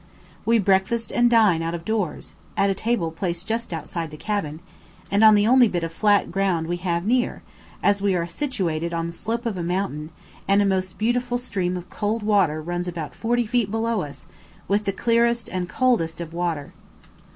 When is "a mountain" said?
9.59-10.09